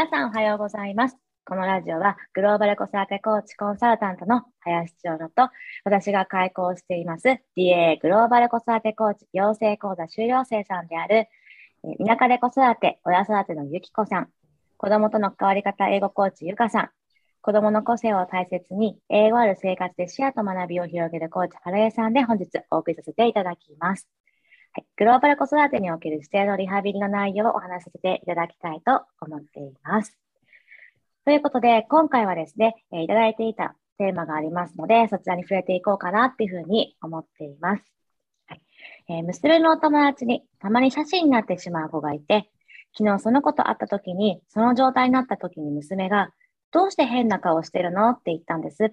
[0.00, 1.18] 皆さんおはようございます。
[1.44, 5.52] このラジオはグローバル子育てコーチコンサルタントの林千代と
[5.84, 11.28] 私が開講しています DA グローバル子育てコーチ養成講座修了生さんである
[11.98, 14.30] 田舎で子育て、親育てのゆきこさん、
[14.78, 16.90] 子供との関わり方英語コーチゆかさん、
[17.42, 24.08] 子供の個性を大切に英語ある生活で視野と学びを広げるコーチ原江さんで本日お送りさせていただきます。
[24.72, 30.16] はい、グローバル子育てにおける指定のリハビリの内容をお話しさせていただきたいと思っています。
[31.24, 37.84] ということで、今回はですね、えいただいていたテーマがありますので、そちらに触れていこうかなっていうふうに思っています。
[38.46, 38.62] はい
[39.08, 42.48] えー、娘のお友達にたまに写真になってしまう子がいて、
[42.96, 46.30] 昨日その子と会った時に、その状態になった時に娘が、
[46.70, 48.10] どうして変な顔してるの？
[48.10, 48.84] って言ったんです。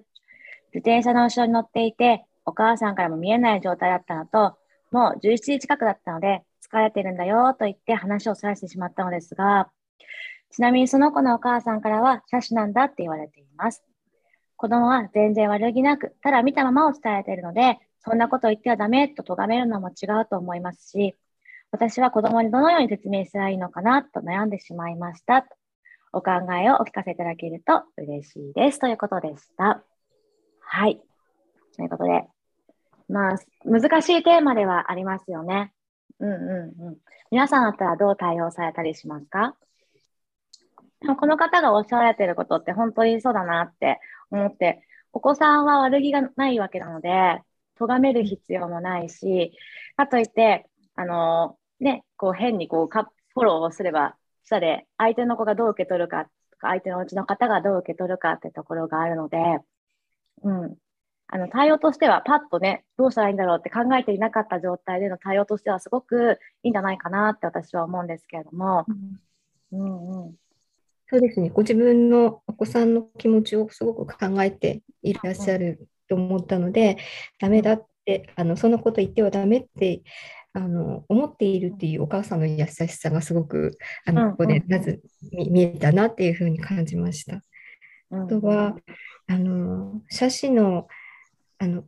[0.74, 4.58] 自転車の後ろに乗っていて、お母さんからも見えない状態だったのと、
[4.92, 9.70] もう11時近くだったので、疲れてるんだよと言って話をさらしてしまったのですが、
[10.50, 13.84] ちなみにその子のお母さんからは、車種なんだって言われています。
[14.56, 21.16] 子供は全然悪気なく、ただ見たままを伝えているので、そんなこと言ってはダメと咎めるのも違うと思いますし、
[21.72, 25.46] 私は子供にどのように説明したらいいのかなと悩んでしまいました。
[26.14, 28.80] お考えをお聞かせいただけると嬉しいです。
[28.80, 29.84] ということでした。
[30.62, 31.02] はい。
[31.76, 32.28] ということで、
[33.10, 35.72] まあ、難しいテーマではありますよね。
[36.20, 36.98] うんうんうん。
[37.32, 39.56] 皆さんだったらどう対応されたりしますか？
[41.20, 44.00] この方がおっしゃられてることって本当にそうだなって
[44.32, 44.82] 思って、
[45.14, 47.42] お子さんは悪気がないわけなので、
[47.76, 49.54] 咎める必要もないし、
[49.96, 59.38] かといって、あのー、ね、こう変にこうフォローをすれば、下で相手の子がどう受け取るかとか、相手のうちの方がどう受け取るかってところがあるので、
[60.44, 60.76] うん、
[61.30, 68.86] あの対応としてはパッとね、どうしたらいいんだろうって考えていなかった状態での対応としてはすごくいいんじゃないかなって私は思うんですけれども。
[69.72, 70.36] うん、うんうん
[71.10, 76.98] そうですね、ご自分のお子さんの気持ちをすごく考えていらっしゃると思ったので、
[77.40, 80.02] ダメだって、あのそのこと言ってはダメって
[80.52, 85.02] あの思っているっていうお母さんの優しさがすごくあのここでまず
[85.32, 87.42] 見えたなっていうふうに感じました。
[88.12, 88.76] あとは
[89.28, 90.88] あの写真の
[91.60, 91.84] あの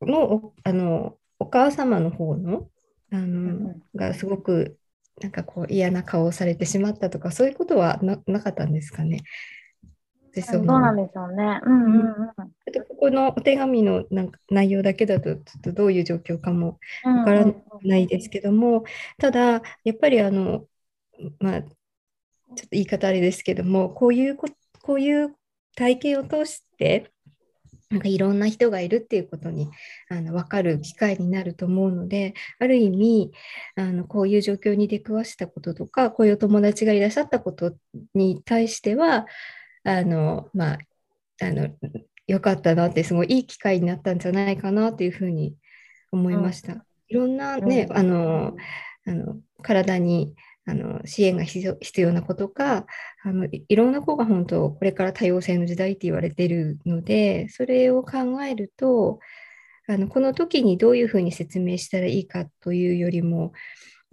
[0.00, 2.68] のあのお母様の方の
[3.10, 4.78] あの、がすごく
[5.20, 9.20] なんかこう嫌な顔をされてしまったとかそういうことはななかったんですかね？
[10.34, 11.60] そうなんでしょうね。
[11.62, 12.06] うんうんうん。
[12.88, 17.44] ここのお手紙のなんか内容だけだとちょっとどういう状況かもわから
[17.82, 18.84] ないですけども、
[19.18, 20.64] ただやっぱりあの
[21.38, 21.68] まあちょっ
[22.54, 24.48] と言い方あれですけどもこういうこ
[24.80, 25.34] こういう
[25.76, 27.10] 体験を通して
[27.92, 29.68] なんかいろんな人がいるっていうことに
[30.08, 33.32] あの分かる機会になると思うのである意味
[33.76, 37.74] あのこういう状況に出くわしたこととかこういうお友達がいらっしゃったこと
[38.14, 39.26] に対しては
[39.84, 40.78] あのまあ
[41.42, 41.68] あの
[42.26, 45.54] よかったなってすごいいい機会になったんじゃないかなというふうに
[46.10, 46.72] 思いました。
[46.72, 48.56] うん、いろんなね、うん、あの
[49.06, 52.86] あの体にあの支援が必要なことか
[53.24, 59.18] あのいろんな子が本当これから多様性の時代って言われてるのでそれを考えると
[59.88, 63.52] あのこの時にどういうふうに説明したらいいかというよりも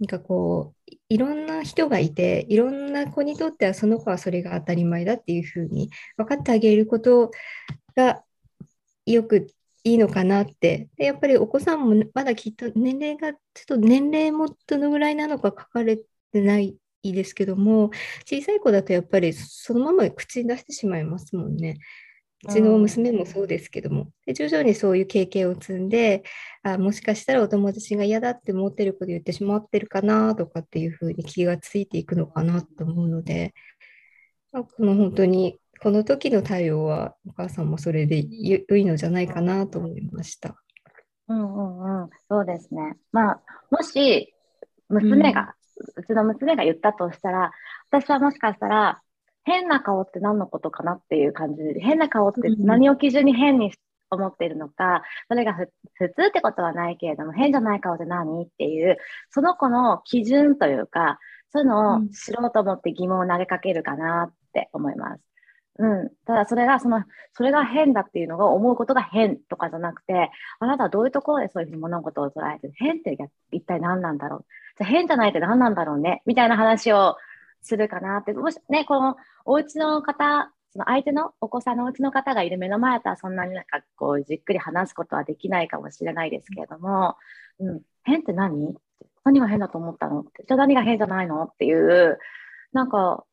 [0.00, 7.30] なんかこういろんな人がいていろんな子にとってはその子はそれが当たり前だっていうふうに分かってあげること
[7.94, 8.24] が
[9.06, 9.46] よく
[9.84, 10.88] いいのかなって。
[10.96, 17.90] でやっぱりお子さんもまだきっと年齢がちょっと年齢もどのぐらいなのか書かれてないですけども、
[18.24, 21.78] 小さい子だとやっぱりそのまま口に出してしまいますもんね。
[22.44, 26.22] うちの娘もそうですけども、で徐々にそういう経験を積んで
[26.62, 33.52] あ、もしかしたらお友達が嫌だって思ってること言ってしまってるかなとかっていうふうに気がついていくのかなと思うので、
[34.52, 40.56] まあ、この本当にこの時の対応はお母さんもそれで良いのじゃないかなと思いました。
[41.28, 42.96] うんうんうん、そうですね。
[43.12, 43.40] まあ、
[43.70, 44.34] もし
[44.88, 45.54] 娘が
[45.96, 47.52] うちの娘が言ったとしたら、
[47.90, 49.00] 私はもしかしたら、
[49.44, 53.72] 変な顔って何のことかなっていう感じで、変な顔って何を基準に変に
[54.10, 55.68] 思っているのか、それが普
[56.10, 58.98] 通ってことはないけれども、変じゃない顔って何っていう、
[59.30, 61.18] その子の基準というか、
[61.52, 65.22] そういうのを知ろうと思って疑問を投げかけるかなって思います。
[65.78, 67.02] うん、ただそれがその
[67.32, 73.16] それが変だっていうのが思うことが変とかじゃなくてあなたはどういうところでそういうふうに物事を捉えて変って
[73.50, 74.44] 一体何なんだろう？
[74.80, 76.22] じゃ変じゃないって何なんだろうね。
[76.24, 77.16] みたいな話を
[77.60, 78.32] するかなって。
[78.32, 87.16] もしねこのお家の方その相手のお子さんのお家の方がいる目の前だったらそんなになんかこうじっくり話すことはできないかもしれないですけれども、
[87.58, 88.74] うん、変って何？
[89.24, 90.44] 何が変だと思ったのって。
[90.48, 92.18] じゃあ何が変じゃないのっていう
[92.72, 93.24] なんか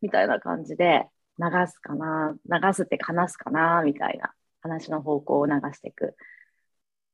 [0.00, 1.06] みたいな感じで
[1.38, 6.16] 流すかな、流すって話すかな、みたいな話の方向を流していく。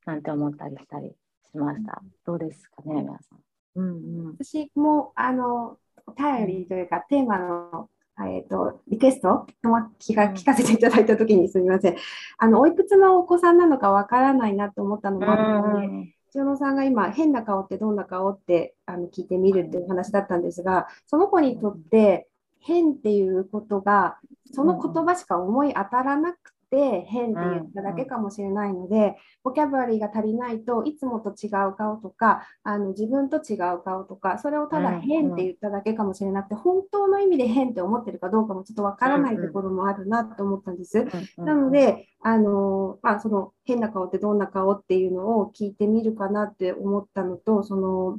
[0.07, 1.15] なんて思ったりしたり
[1.51, 2.03] しました。
[2.27, 3.50] どうですかね、皆さん。
[3.77, 3.91] うんう
[4.31, 7.89] ん、私もあのお便りというか、テーマの、
[8.19, 11.97] えーと、リクエストの聞か聞かせていただいたときにすみません。
[12.39, 22.29] あのおいくつのお子さんなのかわからないなと思ったのもあったので、千野さんが今、変な顔ってどんな顔ってあの聞いてみるっていう話だったんですが、その子にとって
[22.61, 24.19] 変っていうことが、
[24.53, 41.07] その言葉しか思い当たらなくて変って言っただけかもしれないので、ボキャブラリーが足りないといつもと違う顔とかあの自分と違う顔とかそれをただ変って言っただけかもしれなくて、本当の意味で変って思ってるかどうかもちょっとわからないところもあるなと思ったんです。
[41.37, 48.19] なのであの、まあ、その変な顔ってどんな顔っていうのを聞いてみるかなって思ったのとその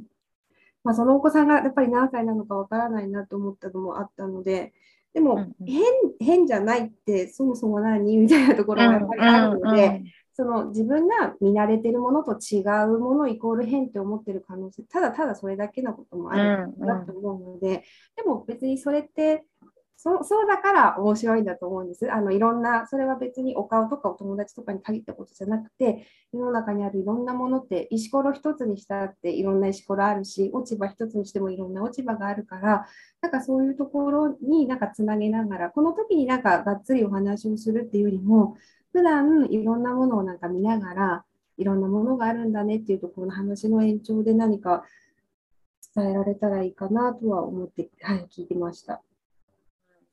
[0.84, 4.72] まあ、そのお子さんがやっぱり何歳なのかわからないなと思ったのもあったので、
[5.14, 5.82] でも、変
[6.20, 8.16] 変じゃないってそもそも何？
[8.16, 17.84] みたいなところがやっぱりあるので、その自分が見慣れてるものと違うものイコール変って思ってる可能性ただただそれだけのこともあるなと思うので、
[18.16, 19.44] でも別にそれって
[20.04, 22.10] そそうだから面白いんだと思うんです。
[22.10, 32.84] あのいろんな、それは別にお顔とかお友達とかに限ったことじゃなくて、世の中にあるいろんなものって、石ころ一つにしたっていろんな石ころあるし、落ち葉一つにしてもいろんな落ち葉があるから、
[33.20, 38.56] なんかそういうところになんかつなげながら、この時になんかがっつりお話をするっていうよりも、
[38.92, 41.24] 普段いろんなものをなんか見ながら、
[41.58, 44.82] いろんなものがあるんだねっていうところの話の延長で何か
[45.94, 49.00] 伝えられたらいいかなとは思って、はい、聞いてました。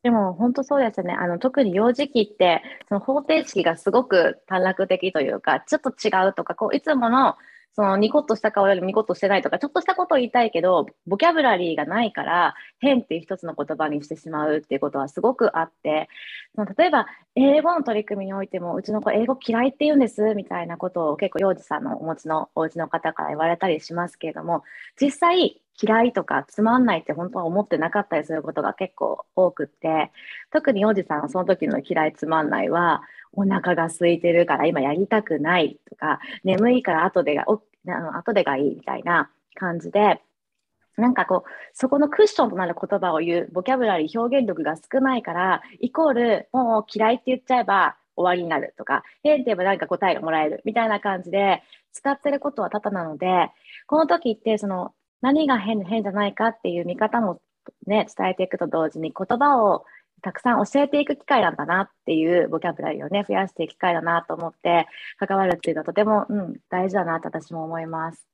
[0.03, 1.13] でも本当そうですね。
[1.13, 7.35] あの特に幼児期ってその方程式がすごく短絡的というか、ちょっと違うとか、こういつもの
[7.75, 16.09] そのニコッとした顔よりニコッとしてないとか、ちょっとしたことを言いたいけど、ボキャブラリーがないから、変っていう一つの言葉にしてしまうっていうことはすごくあって、
[16.55, 17.05] その例えば、
[17.35, 24.63] 英語の取り組みにおいても、うちの子、英語嫌いって言うんですみたいなことを結構、幼児さんのお持ちのお家の方から言われたりしますけれども、
[24.99, 30.11] 実際、嫌いとかつまんないって本当は思ってなかったりすることが結構多くって
[30.51, 33.01] 特に幼児さんはその時の嫌いつまんないは
[33.33, 37.61] お腹が空いてるから今やりたくないとか眠いから後でがお
[38.17, 40.21] 後でがいいみたいな感じで
[40.97, 53.49] なんかこうそこのクッションとなる言葉を言うボキャブラリー表現力が少ないからイコールもう嫌いって言っちゃえば終わりになるとか変って言えば何か答えがもらえるみたいな感じで使ってることは多々なので
[53.87, 57.41] この時ってその何が変変じゃないかっていう見方も
[57.85, 59.85] ね、伝えていくと同時に言葉を
[60.21, 64.87] たくさん教えていく機会なんだなっていうボキャブラリーをね、増やしていく機会だなと思って
[65.17, 68.25] 関わるっていうのはとても、うん、大事だなと私も思います。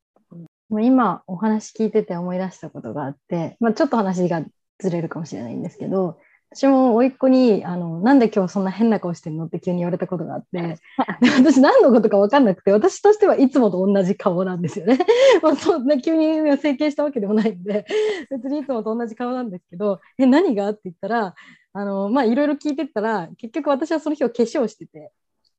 [0.70, 4.44] もう今お話聞いてて思い出したことがあって、まあ、ちょっと話が
[4.80, 6.18] ずれるかもしれないんですけど、
[6.56, 10.78] 私も甥っ子にあの「なんで今日そんな変な顔してるの?」って急に言われたことがあって
[11.44, 14.98] 私何のことか分かんなくて私としてはいつもと同じ顔なんですよね。
[15.44, 17.86] まあそんな急に整形したわけでもないんで
[18.30, 21.36] 別にいつもと同じ顔なんですけど「え何が?」って言ったら
[21.74, 25.12] あのまあいろいろ聞いてったら結局私はその日を化粧してて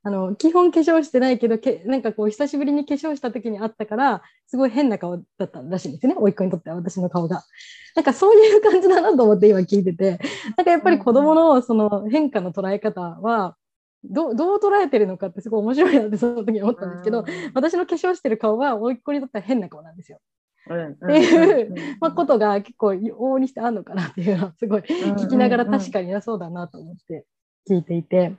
[0.06, 6.16] あの基本化粧してないけどけなんかこう久しぶりに化粧した時に会ったからすごい変な顔だったらしいんですよね。
[6.16, 7.42] 甥っ子にとっては私の顔が。
[7.96, 10.20] なんかそういう感じだなと思って今聞いてて。
[10.56, 13.56] なんかやっぱり子どものその変化の捉え方は
[14.04, 20.20] どどう捉えてるのかってすごい面白いなってその時に思ったんですけど、私の化粧してる顔は甥っ子にとっては変な顔なんですよ。
[20.72, 27.24] っていうまあことが結構往々にしてあるのかなっていうのはすごい聞きながら確かになそうだなと思って
[27.68, 28.36] 聞いていて。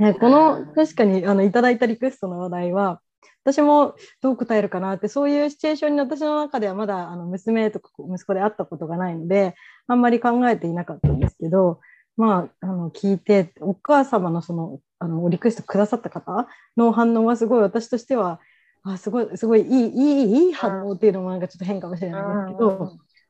[0.00, 3.00] ね、この確かにあのいただいたリクエストの話題は
[3.44, 9.54] 私もどう答えるかなってそういうシチュエーションに私の中ではまだあの娘とか息子で会ったことがないので
[9.86, 11.80] あんまり考えていなかったんですけど
[12.16, 18.40] まああの聞いてお母様のそのあのリクエストくださった方の反応はすごい私としては
[18.82, 22.68] あすごいすごいいいいいいい反応っていうのもなんかちょっと変かもしれないんですけど、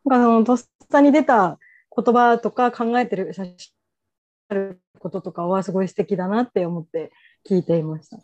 [0.04, 0.58] なんかそのとっ
[0.90, 1.58] さに出た
[1.94, 3.44] 言葉とか考えてる写
[4.54, 7.12] ることとかはすごい素敵だなって思って
[7.48, 8.18] 聞いていました。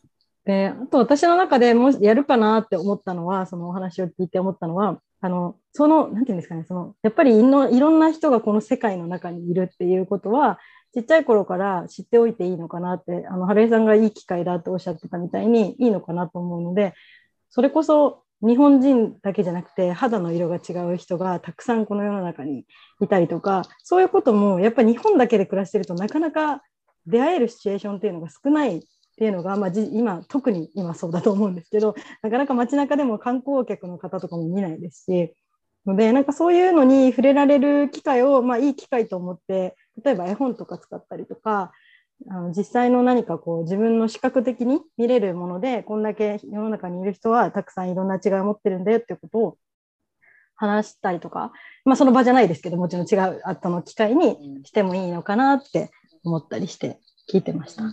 [0.45, 10.59] で、あと私の中でもやるかなって思ったのは、そのお話を聞いて思ったのは、あの、その、なんていうんですかね、その、やっぱりいろいろんな人がこの世界の中にいるっていうことは、
[10.93, 16.95] ちっちゃい頃から知っておいていいのかなって、あの、春江さんがいい機会だっておっしゃってたみたいにいいのかなと思うので、
[17.49, 22.67] それこそ日本人だけじゃなくて肌の色が違う人がたくさんこの世の中に
[23.01, 26.63] いたりとかそういうこともやっぱり日本だけで暮らしてるとなかなか
[27.07, 28.83] 出会えるシチュエーションっていうのが少ないっ
[29.17, 35.33] ていうのが、まあ、今特に今そうだと思うんですけどなかなか街中でも観光客の方とかも見ないですし
[35.87, 41.73] のでなんかそういうのに触れられる機会を、まあ、いい機会と思って例えば絵本とか使ったりとか
[42.31, 49.59] あの実際の何かこう自分の視覚的に見れるものでこんだけ世の中にいる人はたくさんいろんな違いを持ってるんだよっていうことを
[50.57, 51.53] 話したりとか、
[51.85, 55.91] まあ、その場じゃないですけどもちろん違う後の機会にしてもいいのかなって
[56.25, 57.01] 思ったりして
[57.31, 57.83] 聞いてました。
[57.83, 57.91] は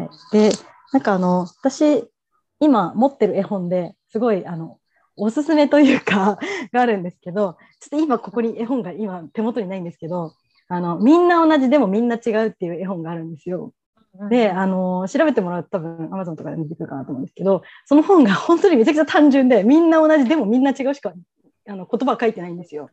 [0.00, 0.50] い、で
[0.92, 2.04] なんかあの私
[2.60, 4.78] 今持ってる絵本ですごいあの
[5.16, 6.38] おすすめというか
[6.72, 10.34] があるんですけどちょっと今ここに絵本が今手元にないんですけど
[10.70, 13.74] あのみんな同じでもみんな違うっていう絵本があるんですよ。
[14.28, 21.12] で、あの調べてもらうと多分 Amazon とかで出てくるかなと思うんですけどその本が本当にめちゃくちゃ単純でみんな同じでもみんな違うしか
[21.68, 22.90] あの言葉は書いてないんですよ。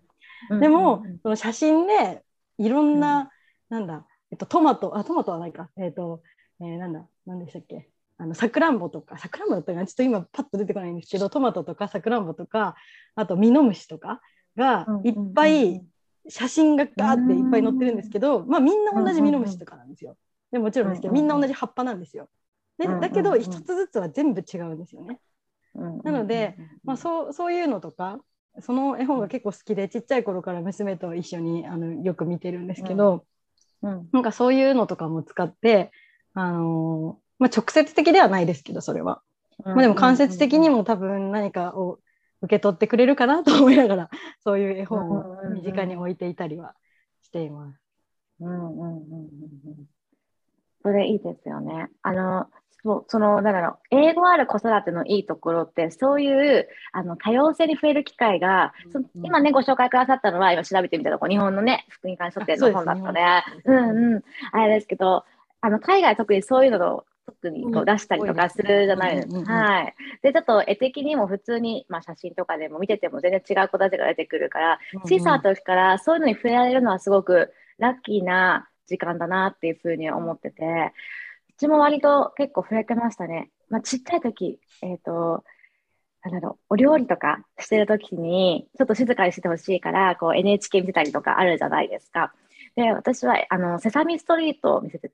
[0.59, 2.23] でも、その写真で
[2.57, 3.31] いろんな、
[3.69, 6.21] なんだ、えっと、トマト、あ、トマトはないか、えっと、
[6.61, 12.75] えー、なんだ、なんでしたっけ、あの、さくらんぼとか、さくらんぼだったかな、ちょっと今パッと出てこないんですけど、トマトとかさくらんぼとか、
[13.15, 14.21] あとミノムシとか
[14.55, 15.83] がいっぱい
[16.29, 20.17] 写真がガーっていっぱい載ってるんですけど、まあみんな同じミノムシとかなんですよ。
[20.51, 22.29] でもちろんですけど、みんな同じ葉っぱなんですよ。
[22.77, 25.19] でだけど、一つずつは全部違うんですよね。
[26.03, 28.19] なので、まあ、そうそういうのとか
[28.61, 33.25] その絵本が結構好きでちっちゃい頃から娘と一緒にあのよく見てるんですけど、
[33.83, 35.91] うん、なんかそういうのとかも使って、
[36.33, 39.21] あのー、まあ、直接的ではないですけどそれは、
[39.63, 41.99] まあ、でも間接的にも多分何かを
[42.41, 44.09] 受け取ってくれるかなと思いながら
[44.43, 46.75] そういう絵本を身近に置いていたりは
[47.21, 47.81] しています。
[48.39, 49.29] うんうんうんうん、
[50.83, 51.89] それいいですよね。
[52.03, 52.47] あの
[52.83, 63.21] そうそのだから英語ある子育てのいいところってそういうあの多様性に触れる機会が、うん、今ねご紹介くださったのは今調べてみたとこ日本のね福音館書店の本だったので
[63.65, 64.23] うんうん。
[64.51, 65.25] あれですけど
[65.59, 69.53] あの海外特にそういうのを特にこう出したりとかするじゃないですか。
[69.53, 69.95] はい。
[70.23, 80.93] で、ちょっと絵的にも普通に、まあ、写真とかでも見てても全然違う子たちが出てくるから、小さな時からそういうのに触れられるのはすごくラッキーな時間だなっていうふうに思ってて、
[81.57, 83.49] ちも割と結構触れてましたね。
[83.69, 85.43] まあ、ちっちゃい時、えっ、ー、と、
[86.23, 92.33] なんだろう、お料理とかしてる時に、ちょっと静かにしてほしいから、こう NHK 見てたりとかあるじゃないですか。
[92.77, 95.13] で、私は、あの、セサミストリートを見せてて、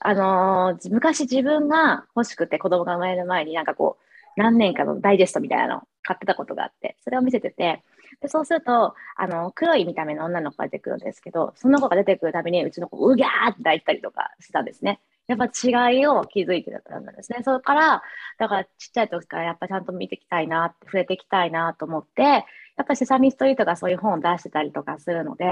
[0.00, 7.82] あの昔自分が欲しくて子供が生まれる前になんかこう、何年かのダイジェストみたいなのを買ってたことがあって、それを見せてて、
[8.20, 15.00] でそうすると、あの、黒い見た目の女の子が出てくるんですけど、その子が出てくるたびに、うちの子、うぎゃーって抱いたりとかしたんですね。
[15.26, 17.40] やっぱ違いを気づいてたんですね。
[17.42, 18.02] それから、
[18.38, 22.44] だからちっちゃい時からやっぱちゃんと見ていきたいなって、触れていきたいなと思って、
[22.76, 25.44] やっぱセサミストリートがそういう本を出してたりとかするので、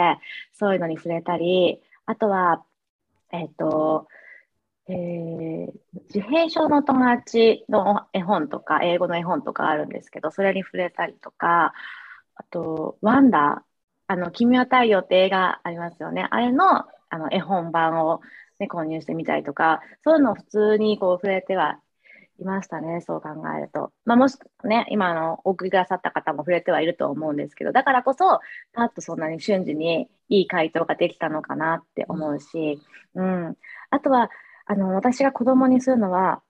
[0.52, 2.64] そういうのに触れたり、あとは、
[3.33, 4.09] えっ、ー、と、
[4.88, 5.73] えー、
[6.14, 11.73] 自閉症の友達の絵本とか、英語の絵本とかあるんですけど、それに触れたりとか、
[12.35, 13.62] あと、ワンダー、
[14.09, 16.26] あの、君は太陽って映画ありますよね。
[16.31, 18.21] あれのあの絵本版を
[18.59, 21.79] ね、購入してみたりとか、そういうのを普通にこう触れては
[22.43, 23.93] いましたね、そう考えると。
[24.05, 28.41] まあ、もしね、今のお送りくださった方も触れてはいると思うんですけど、だからこそ、
[28.73, 32.81] パッとそんなに瞬時にいい回答ができたのかなって思うし、
[33.15, 33.57] うん。
[33.91, 34.31] あとは、
[34.67, 36.43] あの、私が子供にするのは、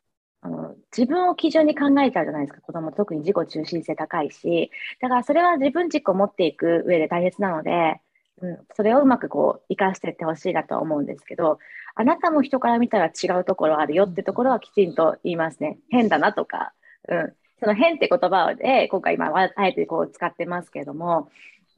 [0.44, 4.70] あの自分を基準に考えちゃうじゃないですか、子供特に自己中心性高いし、
[5.00, 8.00] だからそれは自分軸を持っていく上で大切なので、
[8.42, 11.58] うん、それをうまくこう生かしていってほしいなと思うんですけど、
[11.94, 15.78] あなたも人から見たら違うところあるよってところはきちんと言いますね。
[15.88, 16.72] 変だなとか、
[17.08, 21.30] うん、その変って言葉で今回今あえてこう使ってますけども、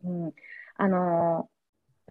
[0.04, 0.32] うん、
[0.76, 1.48] あの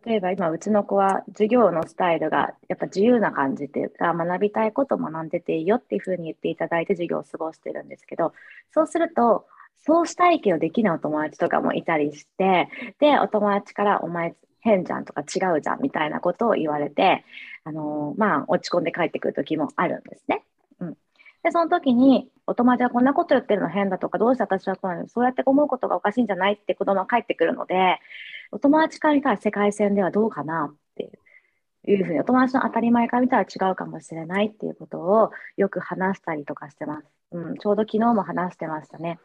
[0.05, 8.33] 例えば今うちの子は授業のスタイルがやっぱ自由な感じっていうか学びたいこと学んでていいよっていうふうに言っていただいて授業を過ごしてるんですけど
[8.73, 9.45] そうすると
[9.81, 17.25] そうしたいけどできないお友達とかもいたりしてでお友達から「お前変じゃん」とか「違うじゃん」みたいなことを言われて
[17.65, 20.43] あのまあ、落ち込んで帰ってくる時もあるんですね。
[20.79, 20.97] うん、
[21.43, 27.99] で、その時に、お友達はこんなこと言ってるの変だとか、どうして私はこうなのそうやって思うことがおかしいんじゃないって子供は帰ってくるので、
[28.51, 31.09] お友達から見たら世界線ではどうかなって
[31.87, 37.07] いうふうに、お友達の当たり前から見たら違うかもしれないっていうことをよく話したりとかしてます。
[37.31, 39.19] うん、ちょうど昨日も話してましたね。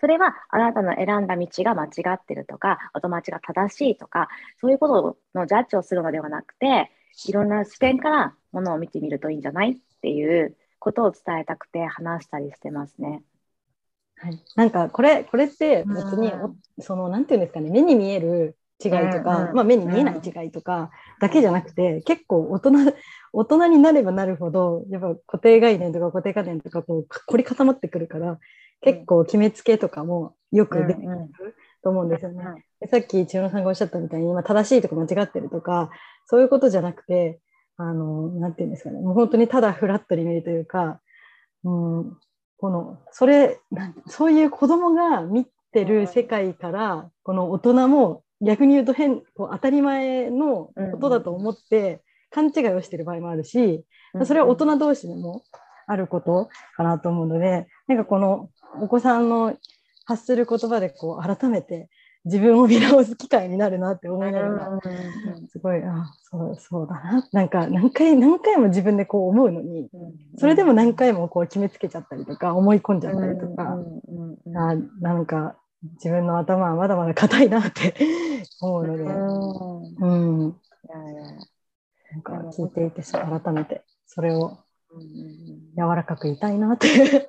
[0.00, 4.28] それはあなたの選んだ道が間違ってるとか、お友達が正しいとか、
[4.60, 6.90] そういうことのジャッジをするのではなくて、
[7.26, 13.22] いろんな視点からものを見てみるといいんじゃないっていうことを伝えたくて話したりしてますね。
[14.16, 20.90] はい、なんかこれこれって別に、うん、そのなんていうんですかね目に見える違いとか、うん、まあ、目に見えない違いとか
[21.20, 22.70] だけじゃなくて、うん、結構大人
[23.32, 28.38] 大人になればなるほどやっぱ固定概念とか固定概念とかこう凝り固まってくるから
[28.80, 32.44] 結構決めつけとかもよく出てくると思うんですよね。
[32.80, 35.90] でさっき千代野さんがおっしゃったみたいに今正しいとか間違ってるとか
[36.26, 37.40] そういうことじゃなくて
[37.76, 39.00] あのなんていうんですかね。
[39.00, 41.00] もう本当にただフラットに見るというか、
[41.64, 42.18] うん、
[42.58, 43.60] このそれ
[44.06, 53.84] そういう子供が見てる世界からこの大人も逆に言うと変こう当たり前のことだと思って勘違いをしてる場合もあるし
[54.24, 55.42] それは大人同士でも
[55.86, 58.50] あることかなと思うのでなんかこの
[58.80, 59.56] お子さんの
[60.04, 61.88] 発する言葉でこう改めて
[62.24, 64.80] 自分を見直す機会になるなって思いながら、
[65.50, 67.28] すごい、あそうそうだな。
[67.32, 69.90] なんか何回、何回も自分でこう思うのに、
[70.38, 73.76] それでも何回もこう決めつけちゃったりとか、思い込んじゃったりとか、
[74.56, 75.56] あなんか
[75.96, 77.94] 自分の頭はまだまだ硬いなって
[78.62, 79.06] 思うので、う
[80.06, 80.56] ん。
[82.10, 84.56] なんか聞いていて、改めてそれを
[85.76, 87.28] 柔らかく言いたいなって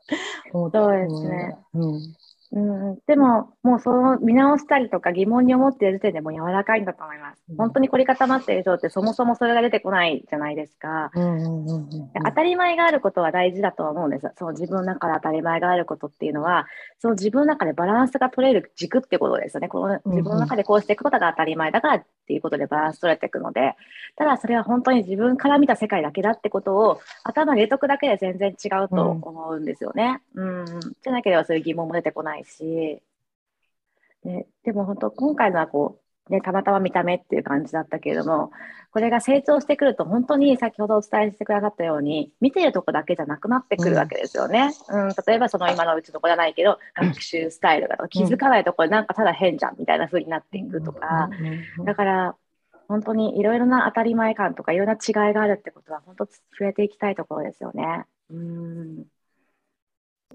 [0.58, 0.80] 思った。
[0.80, 1.58] そうですね。
[1.74, 2.16] うん
[2.52, 7.42] うん、でも、もうその見直したりとか疑問に思っている時点でも柔らかいんだと思います。
[7.50, 11.12] うん、本当に凝り固まっている人ってそもそもそれが出てこないじゃないですか。
[11.14, 14.32] 当たり前があることは大事だと思うんです。
[14.38, 16.68] その自分の中で当たり前があることっていうのは、
[17.00, 19.68] その自分の中でバランスが取れる軸ってことですよね。
[19.68, 23.76] この自分の中でこうしていくことが当たり前だからっていうことでバランス取れていくので、
[24.16, 30.22] ただそれは本当に自分から見た世界だけだってことを頭に入れとくだけで全然違うと思うんですよね。
[30.36, 33.02] うん、うん、じゃなければそういう疑問も出てこないし、
[34.26, 36.00] ででも本当今回のはこ
[36.30, 38.52] う、ね、たまたま見た目っていう感じだったけれども
[38.92, 44.72] これが成長してくると本当に先ほどお伝えしてくださったように見てるとこだけじゃなくなってくるわけですよね。
[44.90, 51.30] うん、うん、例えばその今のうちの子じゃないけど学習スタイルだと気づかないところなんかただ変じゃんみたいな風になっていくとか。
[51.86, 52.36] だから
[52.88, 56.32] 本当にいろいろな当たり前感とかいろんな違いがあるってことは本当増
[56.68, 58.06] えていきたいところですよね。
[58.30, 59.06] うん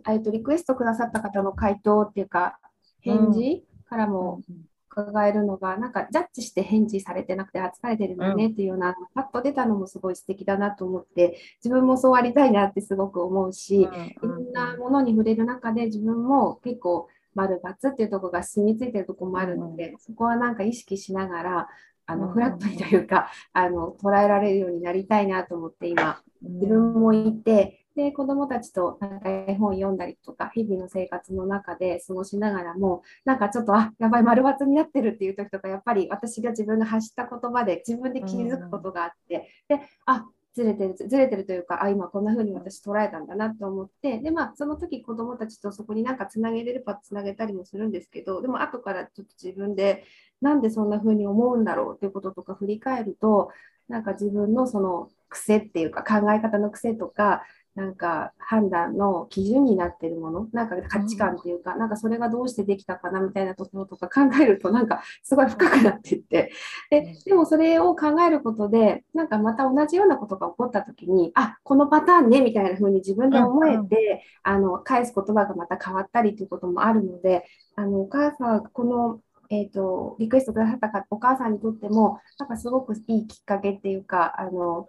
[0.08, 2.58] えっと、リクエストくださった方の回答っていうか、
[3.00, 4.42] 返事からも
[4.90, 13.88] 伺えるのが、うん、なんかジャッジして返事されてなくて、あ、疲れてるんだねっていうような、パッと出たのもすごい素敵だなと思って、自分もそうありたいなってすごく思うし、い
[14.20, 21.68] ろんなものに触れる中で自分も結構、丸×っていうとこが染みついてるとこもあるので、そこはなんか意識しながら、
[22.06, 50.04] あのフラットにというか、あの捉えられるようになりたいなと思って今、自分もいて、で子どもたちとなんか絵本読んだりとか日々の生活の中で過ごしながらもなんかちょっとあやばい丸抜になってるっていう時とかやっぱり私が自分が発した言葉で自分で気づくことがあって、であずれてるずれてるというかあ今こんな風に私捉えたんだなと思ってでまあその時子どもたちとそこになんかつなげれればつなげたりもするんですけどでも後からちょっと自分で
[50.40, 53.50] なんでそんな風に思うんだろうっていうこととか振り返ると
[53.88, 57.42] なんか自分のその癖っていうか考え方の癖とか
[57.80, 66.52] なんか判断の基準になってるもの、なんか価値観っていうか、なんかそれがどうしてできたかなみたいなところとか考えると、なんかすごい深くなっていって、
[66.90, 79.20] ででもそれを考えることで、なんかまた同じようなことが起こった時に、あこのパターンねみたいな風に自分で思えて、あの返す言葉がまた変わったりということもあるので、あのお母さん、この
[79.52, 84.88] えーと、リクエストくださったかお母さんにとっても、なんかすごくいいきっかけっていうか、あの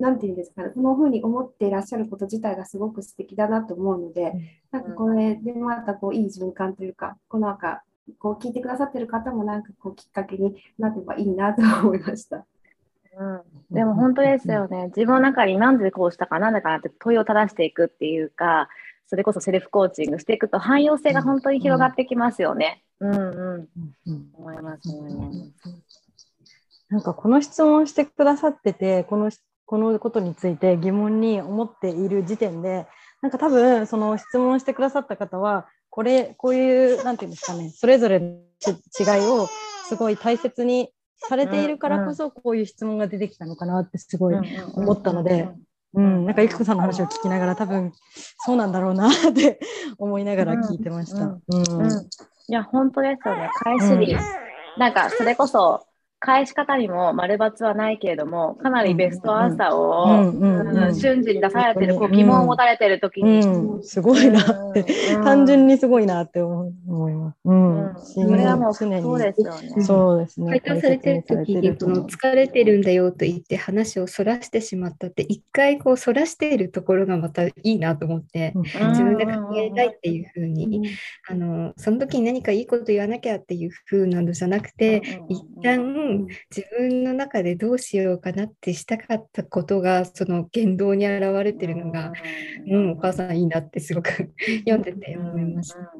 [0.00, 4.32] なんていうんですかね、このふうに思っていらっしゃること自体がすごく素敵だなと思うので、
[4.70, 7.82] なんかこれでまたこういい循環というか、このなんか
[8.18, 12.44] こう聞いてくださってる方もなんかこうきっかけになればいいなと思いました。
[13.18, 14.86] うん、でも本当ですよね。
[14.86, 18.68] 自分の中になんでこうしたかなんだかなって問いを正していくっていうか、
[19.06, 22.82] それこそセルフコーチングしていくと汎用性が本当に広がってきますよね。
[23.00, 23.68] うんう
[24.06, 24.30] ん。
[24.32, 25.52] 思います、思います。
[26.88, 29.30] なんかこの質問してくださってて、この
[29.72, 32.86] このことについて疑問に思っている時点で
[33.22, 38.36] なんか多分その質問してくださった方はこれこういうなんていうんですかねそれぞれの
[39.00, 39.48] 違いを
[39.88, 44.34] すごい大切にされているからこそこういう質問が出てきたのかなってすごい
[44.74, 45.48] 思ったので。
[45.94, 47.92] うん、なんか育子さんの話を聞きながら多分
[48.46, 49.60] そうなんだろうなって
[49.98, 51.24] 思いながら聞いてました。
[51.24, 51.94] うん、うん、い
[52.48, 53.50] や本当ですよね。
[53.62, 54.20] 返しに、うん、
[54.78, 55.84] なんかそれこそ
[56.24, 64.40] 返し方にも丸抜はないけれども、かなりベストアンサーを瞬時に出されてる、こう疑問を持たれてる時に、うん、すごいな。
[64.40, 64.84] って、
[65.24, 66.70] 単純にすごいなって思
[67.10, 67.38] います。
[67.44, 67.94] うん。
[67.96, 69.82] それはもうそうですよね。
[69.82, 70.60] そうですね。
[70.60, 80.88] 回答されてる時に、この疲れてるんだよと言って話をそらしてしまったって、一回こうそらしているところがまたいいなと思って、自分で考えたいっていうふうに、
[81.28, 92.12] あの、その時に何かいいこと言わなきゃっていうふうなのじゃなくて、一旦分自分の中でどうしようかなってしたかったことがその言動に現れてるのが、
[92.66, 94.32] うん、お母さんいいなってすごく
[94.64, 95.92] 読んでて思いました。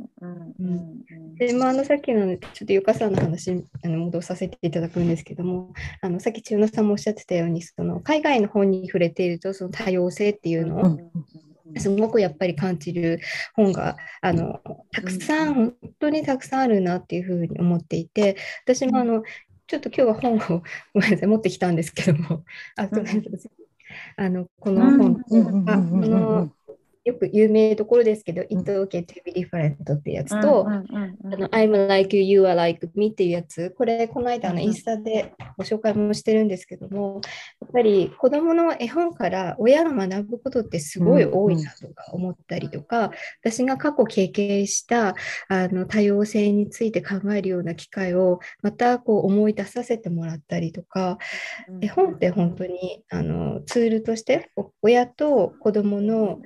[1.36, 10.98] で、まあ、あのさっきのちょっとゆかさんの話あの戻させていただくんですけどもあのさっき千代野さんもおっしゃってたようにその海外の本に触れているとその多様性っていうのを、
[11.78, 13.20] すごくやっぱり感じる
[13.54, 14.60] 本があの
[14.92, 19.22] たくさん、本当にたくさんあるなっていうふうに思っていて、私もあの
[19.66, 20.62] ちょっと今日は本を
[20.94, 22.44] ごめんなさい持ってきたんですけども、
[22.76, 22.88] あ
[24.16, 25.22] あのこの本、
[25.66, 26.52] あこの
[27.04, 30.66] よく有名どころですけど、It's okay to be different ってやつと、
[31.50, 37.20] I'm like you, you are like me っていうやつ、これ、この間のインスタでご紹介もしてるんですけども、
[37.60, 43.10] やっぱり子供の絵本から親が学ぶことってすごい多いなとか思ったりとか、
[43.40, 45.16] 私が過去経験した
[45.48, 51.18] あの多様性について考えるような機会をまたこう思い出させてもらったりとか、
[51.80, 56.38] 絵本って本当にあのツールとして親と子供の、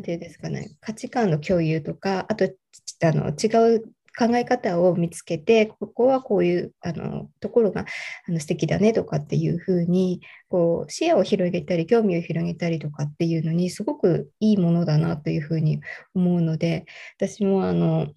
[0.00, 3.82] なんていうんですかね、価値観の共有とか、あとあの違う
[4.18, 7.84] 考え方を見つけて、ここはこういうあのところが
[8.26, 15.82] あの素敵だねとかっていうふうにこう視野を広げたり、興味を広げたりとかっていうのにすごくいいものだなというふうに
[16.14, 16.86] 思うので、
[17.18, 18.08] 私もあの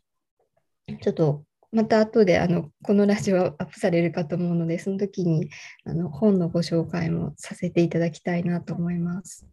[1.01, 1.43] ちょっと
[1.73, 5.49] また後であのこのラジオアップされるかと思うので、その時に
[5.83, 9.45] あの本のご紹介もさせていただきたいなと思います。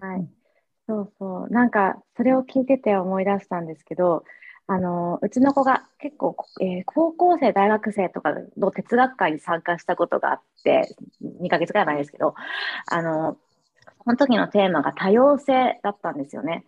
[0.00, 0.45] はい
[0.88, 1.50] そうそう。
[1.50, 4.24] なんか、それを聞いてて思い出したんですけど、
[4.68, 10.88] あの、うちの子が結構、えー、高校生、大学生とかの哲学会に参加したことがあって、
[11.40, 12.34] 2ヶ月ぐらい前ですけど、
[12.90, 13.36] あの、
[14.04, 16.64] その時のテーマが多様性だったんですよね。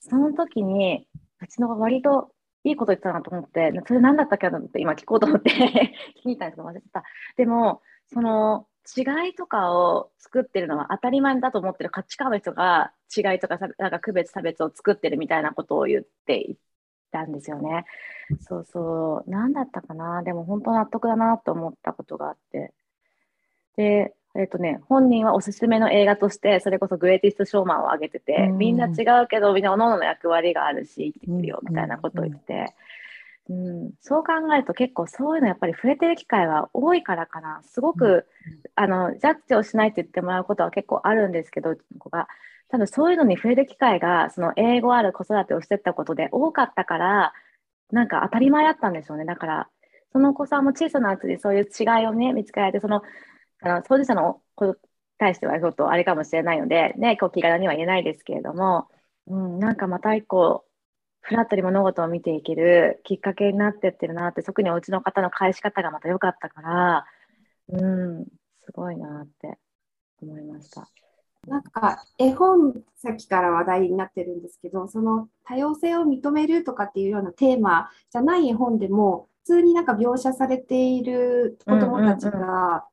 [0.00, 1.06] その時に、
[1.40, 2.32] うちの子割と
[2.64, 5.50] いいこと言ってたなと思って、それ何だったっけなと思って今聞こうと思って
[6.24, 7.04] 聞きたんですけど忘れてた。
[7.36, 7.82] でも、
[8.12, 16.56] その、違いとかを作ってるのは当たり前だと思ってる価値観の人が違いとかなんか区別差別を作ってるみたいなことを言ってい
[17.12, 17.84] たんですよね。
[18.40, 19.30] そうそう。
[19.30, 20.22] 何だったかな？
[20.22, 22.72] でも本当納得だなと思ったことがあって。
[23.76, 32.74] で、えっ、ー、とね、本人はおすすめの映画として、それこそグレイティスト・ショーマンを挙げてて、みんな違うけど、みんな各々の役割があるし、生きてくるよみたいなことを言ってて、
[33.50, 37.60] うん、そう考えると結構そういうのやっぱり触れてる機会は多いからかな。
[37.64, 38.24] すごく、うん、
[38.76, 42.28] あの、ジャッジをしないって言ってもらうことは結構あるんですけど、子が。
[42.68, 47.32] 多分そういうのに触れる機会が、その英語ある子育てをしてったことで多かったから、
[47.90, 49.24] なんか当たり前だったんですよね。
[49.24, 49.68] だから、
[50.12, 53.02] そのお子さんも小さなうちにそういう違いをね、見つけられて、その、
[53.62, 54.74] あの当事者の子に
[55.18, 58.88] 対してはちょっとあれかもしれないので、ね、こう気軽には言えないですけれども、
[59.26, 60.64] うん、なんかまた一個、
[61.20, 67.06] フラットに物事を見ていけるきっかけになってってるなって、特にお家の方の返し方がまた良かったから、
[67.68, 67.86] う
[68.20, 68.24] ん、
[68.60, 69.58] すごいなって
[70.22, 70.88] 思いました。
[71.46, 82.84] なんか絵本さっきから話題になってるんですけどその多様性を認めるとかっていうようなテーマじゃない絵本でも普通になんか描写されている子どもたちが、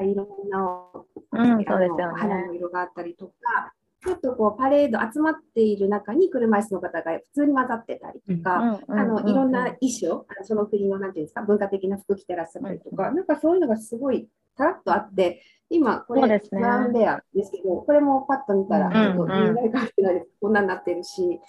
[0.00, 0.88] いろんな、
[1.32, 3.72] うん、肌の色があったりとか
[4.04, 20.28] ちょっとこうパレード集まっている中に車椅子の方が普通に混ざってたりとか、あのいろんな衣装、その国のなんていうんですか文化的な服着てらっしゃったりとか、なんかそういうのがすごいたらっとあって、今、これ、ラウンベアですけど、これもパッと見たら、ちょっと見なないです。
[20.40, 21.40] こんなになってるし、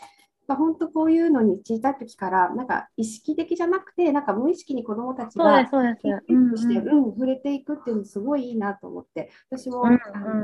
[0.47, 9.99] まあ、本当こういうのに小さい時から、なんか意識的じゃなくて、なんか無意識に子どもたちがそうです、して、うん、触れていくっていうのすごいいいなと思って、私も、うんうん、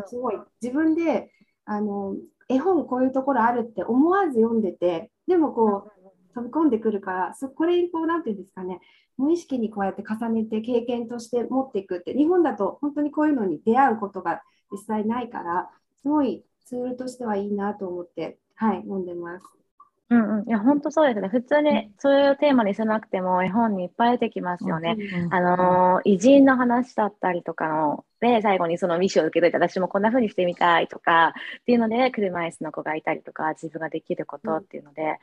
[0.05, 0.39] すごい。
[0.61, 1.31] 自分で
[1.65, 2.15] あの
[2.49, 8.79] 絵本こういうところあるって思わず読んでて、でもこう飛び込んでくるから、そこれにこう、なんていうんですかね、
[9.17, 15.69] 無意識にこうやって重ねて経験として持っていくって、日本だと本当にこういうのに出会うことが実際ないから、
[16.01, 19.62] すごいツールとしてはいいなと思って、はい、読んでます。
[20.09, 21.27] うんうん、いや本当そうですね。
[21.27, 24.97] 普通にそういうテーマにしなくても絵本にいっぱい出てきますよね。
[25.31, 35.19] あの偉人の話だったりとかので最後にそのミッションを受け取いて私もこんな風にしてみたいとかっていうので車椅子の子がいたりとか自分ができることっていうので、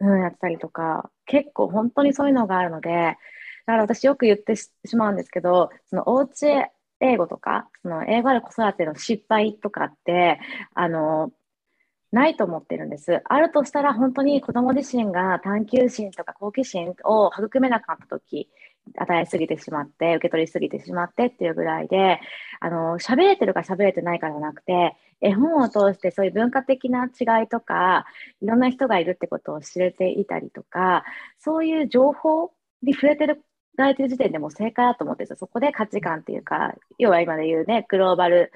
[0.00, 2.90] うん、やったりとか、結構本当にそういうのがあるので、
[3.66, 6.46] だから私よく言ってしまうんですけど、そのおうち
[7.00, 10.38] 英語とか、その英語ある子育ての失敗とかって、
[10.74, 11.30] あの、
[12.16, 13.20] ないと思ってるんです。
[13.26, 18.48] あるとしたら本当に子供自身が探求心とか好奇心を育めなかった時
[18.98, 22.20] 与えすぎてしまって、受け取りすぎてしまってっていうぐらいで、
[22.60, 28.06] あの、喋れてるか喋れてないかじゃなくて、絵本を通してそういう文化的な違いとか、
[28.40, 31.04] いろんな人がいるってことを知れていたりとか、
[31.38, 32.52] そういう情報
[32.82, 33.42] に触れてる
[33.76, 35.26] られてる時点でも正解だと思って。
[35.26, 38.52] そこで価値観っていうか、要は今で言うね、グローバル、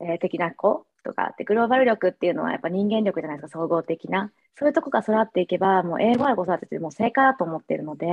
[0.00, 4.32] え、的な子とかってグローバル力っていうのはやっぱ人間力じゃないですか、総合的な。
[4.56, 8.06] そういうとこが育っていけば、もう英語力子育ててもう正解だと思ってるので、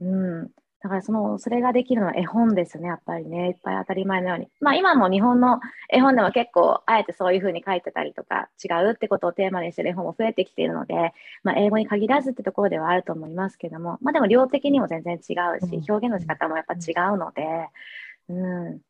[0.00, 0.50] うん。
[0.82, 3.50] だからその、それができるのは絵本ですね、やっぱりね。
[3.50, 4.48] いっぱい当たり前のように。
[4.60, 11.12] まあ今も日本の絵本でも結構、あえてそういうふうに書いてたりとか、違うってことをテーマにしてる絵本も増えてきているので、
[11.44, 17.68] まあ英語に限らずってところではあると思いますけども、まあでも量的にも全然違うし、表現の仕方もやっぱ違うので、
[18.28, 18.80] うん。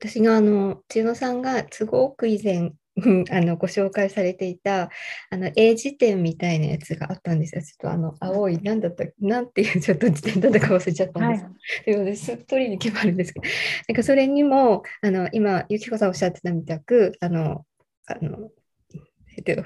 [0.00, 2.72] 私があの千代さんがすごく以前
[3.30, 4.90] あのご紹介されていた
[5.30, 7.62] あの英辞典みたいなやつがあったんですよ。
[7.62, 11.44] ちょっとあの青い、なんだった、なんていうちょっと辞典だったか忘れちゃったんです。
[11.44, 11.50] は
[11.86, 13.46] い、でもすっ取りに決まるんですけど、
[13.88, 17.64] なんかそれにも、あの今、ゆきこさんおっしゃってたみたく、あの、
[18.06, 18.50] あの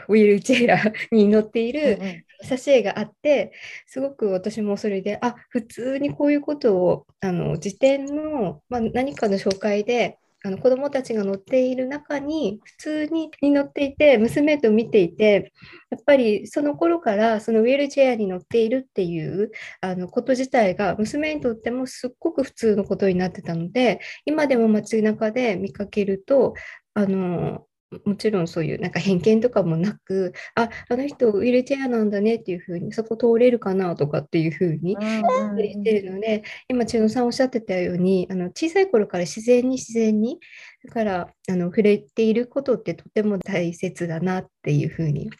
[0.09, 1.99] ウィルチェアに乗っている
[2.45, 3.53] 挿絵があって、
[3.87, 15.53] すごく私もそれで、あ普通にこういうことをあの辞典の、まあ、何かの紹介であの子どもたちが乗っている中に普通に乗っていて娘と見ていて
[15.91, 26.55] やっぱりその頃からそのウィールチェアに乗っているっていうあのこと自体が娘にとってもすっごく普通のことになってたので今でも街中で見かけると
[26.95, 27.67] あの
[28.05, 40.39] もちろんそういうなんか偏見とかもなく、あ、あの人ウィルチェアなんだねっていうふうに、そこ通れるかなとかっていうふうにしてるので、今、千野さんおっしゃってたように、あの小さい頃から自然に自然に、
[40.85, 45.31] だからあの触れていることってとても大切だなっていうふうに、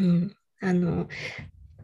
[0.00, 1.08] うん、あの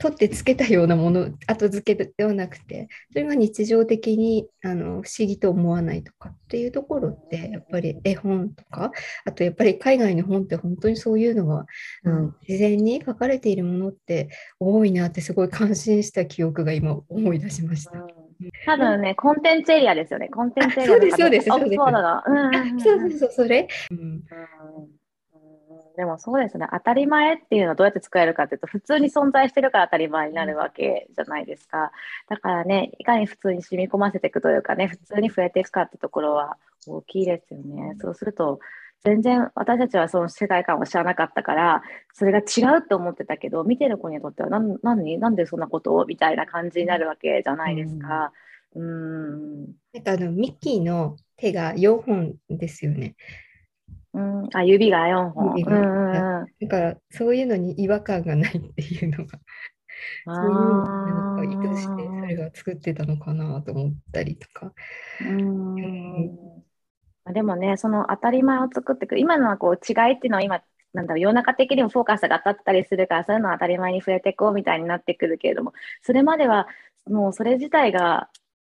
[0.03, 8.91] 取ってつけたようなもの後付けではなくてそれが日常的にあの不思議と思わないとかっていうところってやっぱり絵本とか
[9.25, 11.67] あとやっぱり海外の本って本当にそういうのが、
[12.03, 17.93] うん、自然に書かれているものって多いなってすごい感心した記憶が今思い出しました。
[17.93, 18.07] うん
[18.67, 20.29] 多分ね、コンテンツエリアですよね。
[20.29, 21.47] コンテンツエリアそうです、そうです。
[21.47, 21.77] そうです。
[22.83, 23.69] そうそうそう、それ。
[23.93, 24.23] うん
[25.97, 31.93] でもそうですね、当たり前っていうのはどうやって作れるかっていうと、普通に存在してるから当たり前になるわけじゃないですか。
[32.29, 37.97] だからね、いかに普通に染み込ませていくというかね、普通に増えていくかってところは大きいですよね。
[38.01, 38.61] そうすると、
[39.05, 41.83] 全然私たちはその世界観を知らなかったから、
[42.15, 48.33] それが違うって思ってたけど、見てる子にとっては何、何、なんでそんなことをみたいな感じになるわけじゃないですか。
[48.75, 49.65] うん。
[49.93, 53.17] なんかあの、ミッキーの手が4本ですよね。
[54.15, 55.59] うん、あ指が4本。
[55.59, 55.81] 指が。
[55.81, 59.39] うんだからそういうのに違和感がないっていうのが、
[60.27, 64.73] そういうのを意図してそれが作ってたのかなと思ったりとか。
[65.21, 66.37] うん。
[67.33, 75.73] でもね、その当たり前を作っていく、今のはこう違いっていうのは今、なんだろう、世の中的にもフォーカスが当たったりするから、そういうのは当たり前に触れていこうみたいになってくるけれども、
[76.03, 76.67] それまでは
[77.07, 78.29] もうそれ自体が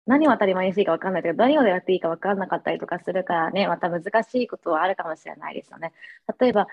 [0.08, 5.92] 何を当たり前にしていいか分かんないけど、何をやっていいか分かんなかったりとかするからね、また難しいことはあるかもしれないですよね。
[6.40, 6.66] 例えば、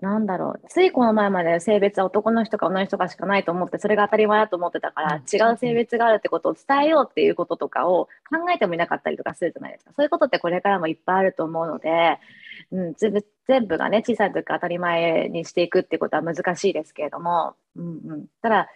[0.00, 9.92] なんだろう、ついこの前まで性別は男の人か女の人かしかないと思って、それが当たり前だと思ってたから、違う性別があるってことを伝えようっていうこととかを考えてもいなかったりとかするじゃないですか。
[9.96, 12.18] そういうことってこれからもいっぱいあると思うので、
[12.72, 18.26] うん、全部全部がね、小さい時から当たり前にしていくってことは難しいですけれども、うんうん。
[18.42, 18.68] ただ、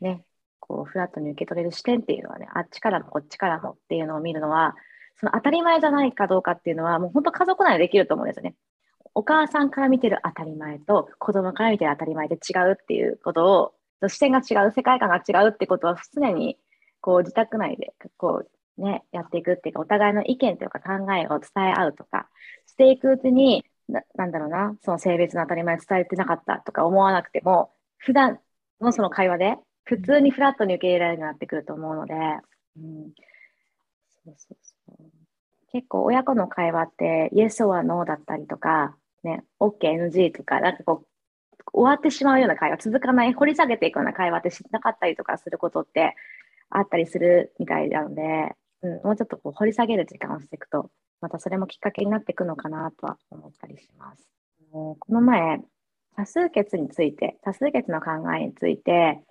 [0.00, 0.24] ね、
[0.62, 4.76] こうフラットに受け取れる視点っていうのはね、あっちからもこっちからもっていうのを見るのは、
[5.18, 8.54] その当たり前じゃないかどうかっていうのは、もう本当家族内でできると思うんですよね。
[9.14, 16.58] お母さんから見てる当たり前と子供から見てる当たり前で違うっていうことを、視点が違う、世界観が違うってことは常に
[17.00, 18.44] こう自宅内でこ
[18.78, 22.28] うね、やっていくっていうか、お互いの意見というか考えを伝え合うとか
[22.66, 23.64] していくうちに、
[24.14, 28.40] なんだろうな、その性別の当たり前伝えてなかったとか思わなくても、普段
[28.80, 33.12] のその会話で普通にフラットに受け入れられるようになってくると思うので、うん、
[34.24, 35.06] そうそうそう。
[35.72, 41.06] 結構親子の会話って、イエスはノーだったりとか、ね、OK、NG とか、なんかこう、
[41.72, 46.14] 終わってしまうような会話、続かない、掘り下げていくような会話って知らなかったりとかすることって
[46.68, 50.90] あったりするみたいなので、うん、もうちょっとこう掘り下げる時間をしていくと、
[51.20, 54.28] またそれもきっかけになっていくのかなとは思ったりします。
[54.72, 55.60] この前、
[56.16, 59.22] 多数決について、多数決の考えについて、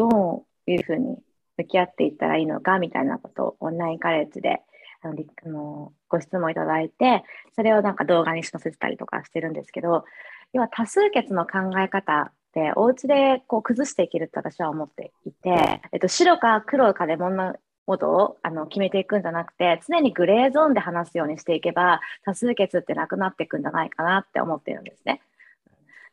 [0.00, 1.18] どういうふうに
[1.58, 4.62] 向き合っていったらいいのかみたいなことをオンラインカレッジで
[5.02, 7.22] あのあのご質問いただいて、
[7.54, 10.04] それをなんか動画に載せてたりとかしてるんですけど、
[10.52, 17.54] 要は多数決の考え方ってお家でこう崩していけるって私は思っていて、えっと、白か黒かで物
[17.86, 25.20] 事をあの決めていくんじゃなくて、常にグレーゾーンで話すようにしていけば、多数決ってなくなっていくんじゃないかなって思ってるんですね。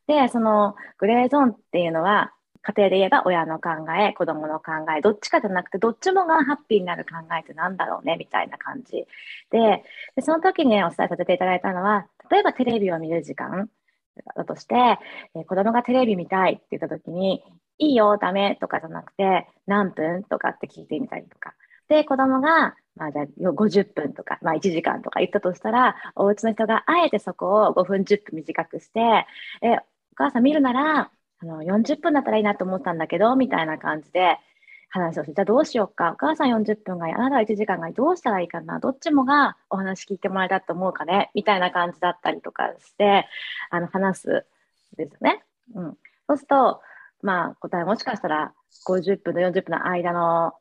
[0.07, 2.33] で、そのグレーゾーンっていうのは、
[2.67, 9.05] 家庭で言えば親の考え、子供の考え、どっちかじゃなくて、どっちもがハッピーになる考えってなんだろうね、みたいな感じ
[9.49, 9.83] で、
[10.17, 13.69] でその時に、お伝えさせていただいたのは、例えばテレビを見る時間
[14.35, 14.75] だとして、
[15.35, 17.41] えー、子供がテレビ見たいって言った時に、
[17.77, 21.53] いいよ、ダメとかじゃなくて、何分とかって聞いてみたりとか。
[21.87, 28.99] で、子供が、まあ、じゃあ50分とか、まあ、1時間とか言ったとしたら、お家の人があえてそこを5分、10分短くして、
[29.61, 34.37] え、お母さん見るなら、あの40分だったらいいなと思ったんだけど、みたいな感じで
[34.89, 36.11] 話をして、じゃあどうしようか。
[36.13, 38.79] お母さん40分がいい、あなたは1時間がいい、どうしたらいいかな。
[38.79, 41.31] どっちもがお話聞いてもらえたと思うかね。
[41.33, 43.27] みたいな感じだったりとかして、
[43.69, 44.45] あの話す
[44.97, 45.43] ですよね。
[45.75, 45.97] うん。
[46.27, 46.81] そうすると、
[47.21, 48.53] まあ答えもしかしたら
[48.87, 50.53] 50分と40分の間の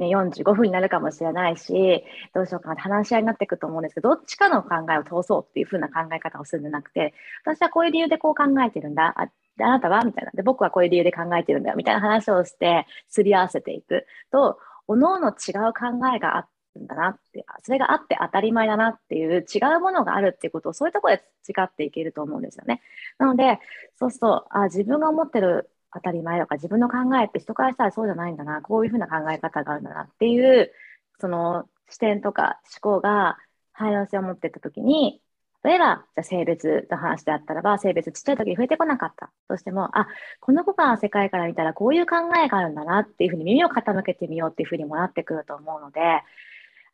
[0.00, 2.02] ね、45分になるかもしれないし、
[2.34, 7.12] どうしようかなって話し合いになっていくと思うんですけど、どっちかの考えを通そうっていう風な考え方をするんじゃなくて、
[7.44, 9.12] 私はこういう理由でこう考えてるんだ。
[9.16, 9.28] あ
[9.60, 10.02] であなたは？
[10.02, 10.32] みたいな。
[10.34, 11.76] で、僕はこういう理由で考えてるんだよ。
[11.76, 22.80] みたいな話をして、すり合わせていくと、おのおの違う考えがあるんだなって、それがあって当たり前だなっていう違うものがあるっていうことをそういうとこで培っていけると思うんですよね。
[23.18, 23.60] なので、
[23.98, 30.70] そうすると、あ自分が思ってる当たり前とか自分の考えって人からしたらそうじゃないんだなこういうふうな考え方があるんだなっていう
[31.18, 33.38] その視点とか思考が
[33.72, 35.20] 汎用性を持ってった時に
[35.62, 40.06] 例えばじゃ性別の話であったらば性別ちっちゃい時に増えてこなかったとしてもあ
[40.40, 46.00] この子が世界から見たらこういう考えがあるんだなっていうふうに耳を傾けてみようっていうふうにもなってくると思うので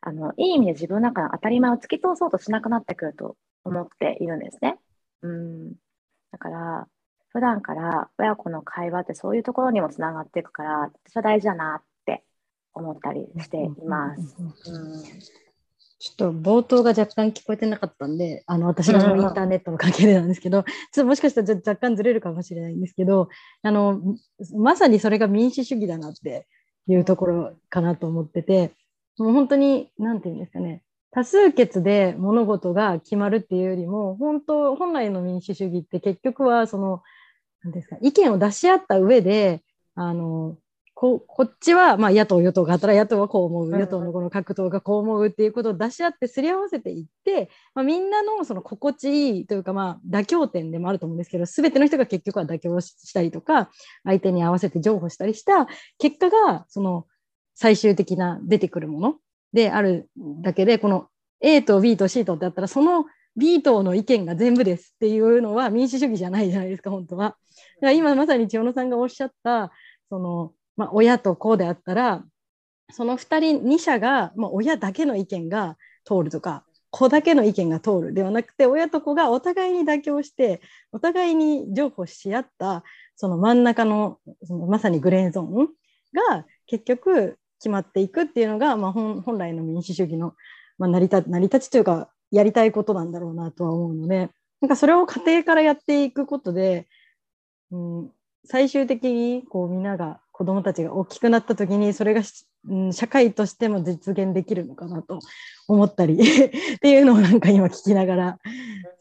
[0.01, 4.77] あのいい意味で自分の中の当たり前を突き通そうとしなくなってくると思っているんですね。
[5.21, 5.73] うん
[6.31, 6.87] だから
[7.29, 12.23] 普段から親子の会話ってそういうところにもつながっていくから私は大事だなって
[12.73, 14.37] 思ったりしています。
[15.99, 23.29] ちょっと冒頭が若干聞こえてなかったんで、あの私のインターネットの関係でなんですけど、ちょっともしかしたら若干ずれるかもしれないんですけど、
[23.63, 24.01] あの
[24.55, 26.47] まさにそれが民主主義だなって
[26.87, 28.71] いうところかなと思ってて、
[29.17, 37.01] もう本当に、なんていうんですかね、多数決で物事が決まるっていうよりも、本当、本来の民主主義って結局は、その、
[37.71, 39.61] ですか意見を出し合った上で
[39.95, 40.57] あの
[40.99, 49.03] ここっちは、まあ、野党与党があったら野党はこう思う、与党のこの各党がこう思うっていうことを出し合ってすり合わせていって、まあ、みんなのその心地
[49.35, 53.69] いいというか、まあ、妥協点でもあると思うんですけど全ての人が結局は妥協したりとか
[54.05, 55.67] 相手に合わせて譲歩したりした
[55.99, 57.05] 結果がその
[57.53, 59.15] 最終的な出てくるもの
[59.53, 60.09] である
[60.41, 61.09] だけでこの
[61.41, 63.05] A と B と C とってあったらその
[63.35, 67.37] B 党の意見が全部ですっていうのは民主主義じゃないじゃないですか本当は。
[67.93, 69.71] 今まさに千代野さんがおっしゃった
[70.09, 72.23] その、まあ、親と子であったら
[72.91, 80.61] その2人2者が、まあ、親だけの意見が通るとか子だけの意見が通るではなくて親と子がお互いに妥協して
[80.91, 82.83] お互いに譲歩し合った
[83.15, 85.67] その真ん中のそのまさにグレーゾーン
[86.31, 90.33] が結局決まっていくっていうのが、まあ、本本来の民主主義の、
[90.77, 94.29] まあ、成り立成り立ちというかやりたいことなんだろうなとは思うので
[94.61, 96.87] なんかそれを家庭からやっていくことで
[97.71, 98.11] うん、
[98.45, 102.21] 最終的にこうみんなが子どもたちが大きくなった時にそれが、
[102.69, 105.17] うん、社会としても実現できるのかなと
[105.67, 106.13] 思ったり
[106.77, 108.39] っていうのをなんか今聞きながら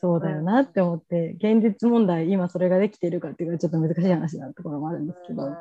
[0.00, 5.54] そうだよなって思って現実問題今それができているかっていうのはちょっと難しい話なところもあるんですけど、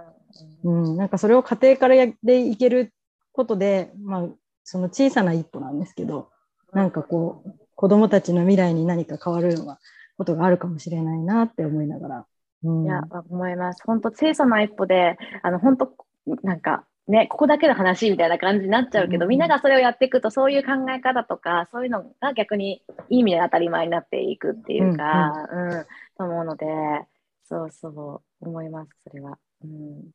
[0.64, 2.94] うん、なんかそれを家庭からやっていける
[3.34, 4.30] ことで、まあ、
[4.64, 6.30] その小さな一歩なんですけど
[6.72, 9.78] なんかこう子どもたちの未来に何か変わるような
[10.18, 12.26] ことがあるかもしれないなって思いながら
[12.84, 13.84] いや、思います。
[13.86, 15.94] 本当小さな一歩で、あの、本当
[16.44, 25.86] なんか、ね、ここだけの話みたいな感じになっちゃうけど、うん、みんながそれをやっていくと、そういう考え方とか、そういうのが逆にいい意味で当たり前になっていくっていうか、うん、うん、
[26.18, 26.66] と思うので、
[27.44, 29.38] そうそう、思います、それは。
[29.64, 30.10] うん、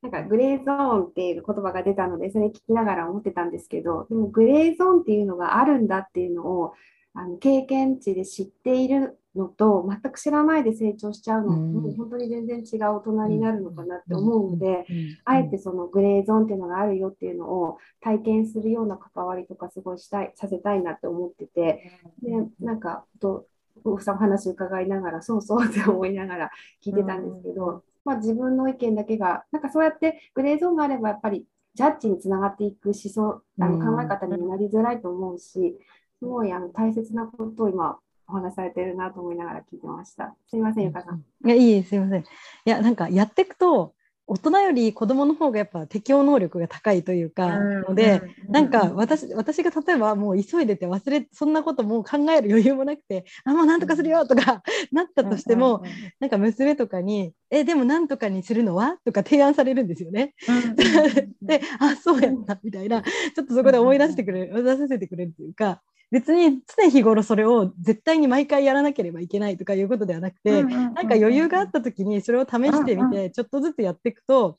[0.00, 6.72] なんかグレーゾーンっていう言葉が出たので、それ聞きながら思ってたんですけど、でもグレーゾーンっていうのがあるんだっていうのを、
[7.14, 14.84] あの経験値で知っているのと全く知らないで成長しちゃうの、うん、もう本当に全然違う大人になるのかなって思うので、
[15.24, 21.92] あえてそのグレーゾーンっていうのがあるよっていうのを体験するような関わりとかすごいしたいさせたいなって思ってて。
[22.22, 22.30] で
[22.60, 23.46] なんかと
[23.84, 26.50] おさんお話伺いながらそうそうって思いながら
[26.84, 35.78] 聞いてたんですけど、まあ、自分の意見だけがなんかそうやってグレーゾーンがあればやっぱりジャッジにつながっていく思想あの考え方にもなりづらいと思うし、
[36.18, 37.98] すごいあの大切なことを今
[38.32, 40.34] お話されてるなと思いながら聞いてました。
[40.48, 41.22] すみません、ゆかさん。
[41.46, 42.20] いや、いいすみません。
[42.22, 42.24] い
[42.64, 43.94] や、なんかやっていくと、
[44.26, 54.62] 大人より子供の方がやっぱ適応能力が高いというか、ので、なんか私私が例えばもう急いでて忘れそんなこともう考える余裕もなくてあもうなんとかするよとか
[54.92, 55.82] なったとしても、
[56.20, 60.34] なんか娘とかに「えでもなんとかにするのは?」とか提案されるんですよね。
[61.42, 65.82] で「あそうやった」みたいなちょっとそこで思い出してくれる、出させてくれるっていうか。
[66.12, 74.58] 別に常日頃それを絶対に毎回やらなければいけないとかいうことではなくて、なんか余裕があった時にそれを試してみてちょっとずつやっていくと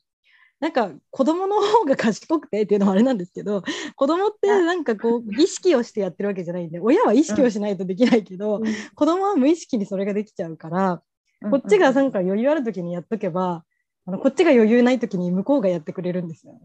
[0.60, 3.62] なんか子供の方が賢くてっていうのはあれなんですけど
[3.96, 8.60] 子供ってなんかこう意識をしてやってるわけじゃないんで親は意識をしないとできないけど、
[8.96, 11.04] 子供は無意識にそれができちゃうから
[11.52, 13.64] こっちがなんか余裕ある時にやっとけば
[14.08, 16.60] あのこっちが余裕ない時に向こうがやってくれるんですよね。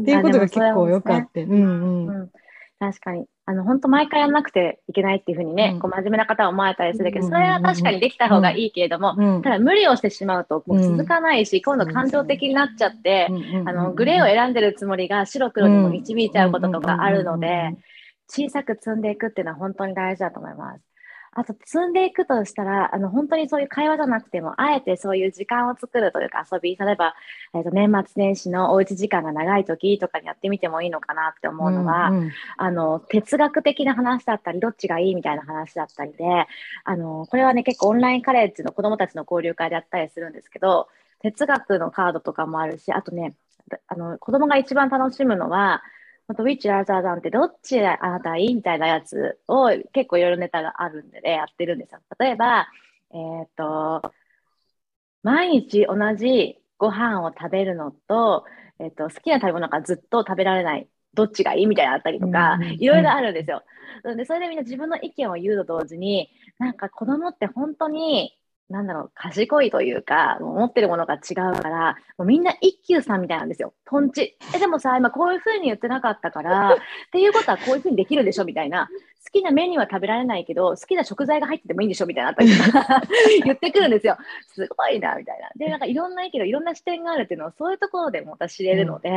[0.00, 1.44] っていうことが結構よくあって。
[1.44, 2.06] うん。
[2.06, 2.30] うん
[2.82, 3.26] 確かに。
[3.46, 13.28] あの、本当毎回やらなくていけないっていうふうにね、うん、こう真面目な方は思われたりするけど、それは確かにできた方がいいけれども、うん、ただ無理をしてしまうともう続かないし、今度感情的になっちゃって、
[13.66, 17.76] あの、グレーを選んでるつもりが白黒にも導いちゃうこととかあるので、
[18.28, 20.91] 小さく積んでいくっていうのは本当に大事だと思います。
[21.34, 27.14] あと積んでいくとしたら、あの本当にそういう会話じゃなくても、あえてそういう時間を作るというか遊び、例えば、
[27.54, 36.24] えー、と年末年始のおうち時間が長い時とかにやってみてもいいのかなって思うのは、うんうん、あの哲学的な話だったり、どっちがいいみたいな話だったりで、
[36.84, 40.88] あのこれはね、結構オンラインカレッジの子どもたちの交流会でやったりするんですけど、
[41.22, 43.34] 哲学のカードとかもあるし、あとね、
[43.86, 45.82] あの子供が一番楽しむのは、
[46.32, 52.00] あと、which rather than ってどっちあなたいいみたいなやつを結構いろいろネタがあるんでね、やってるんですよ。
[52.18, 52.68] 例えば、
[53.12, 54.12] えっ、ー、と、
[55.22, 58.44] 毎日同じご飯を食べるのと、
[58.78, 60.88] えっ、ー、と、好きな食べ物がずっと食べられない。
[61.14, 61.66] どっちがいい？
[61.66, 63.62] みたいなのあったりとか、いろいろあるんですよ。
[64.16, 68.32] で、それでみんな自分の意見を言うと同時に、なんか子供って本当に
[68.72, 73.74] なんだろう、賢いというか、もう持ってるものが違うから、もうみんな一休さんみたいなんですよ。
[73.84, 74.36] トンチ。
[74.54, 76.76] え、でもさ、今こういうふうに言ってなかったから、っ
[77.12, 78.88] ていうことはこういうふうにできるでしょみたいな。
[79.24, 82.34] 好きなメニューは食べられないけど、好きな食材が入っててもいいんでしょみたいな
[83.44, 84.16] 言ってくるんですよ。
[84.48, 85.50] すごいな、みたいな。
[85.56, 89.10] で、なんかいろんな意見、いろんな視点があるっていうのをそういうところでまた知れるので、